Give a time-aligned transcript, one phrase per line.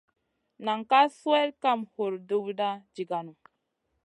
[0.65, 3.37] Nan ka swel kam hurduwda jiganou.